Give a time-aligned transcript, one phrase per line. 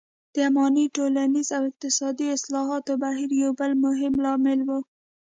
[0.33, 4.69] د اماني ټولنیز او اقتصادي اصلاحاتو بهیر یو بل مهم لامل و.